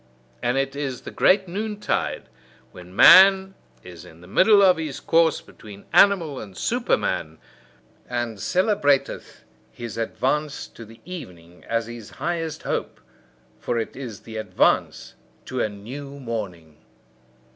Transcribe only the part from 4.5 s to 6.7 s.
of his course between animal and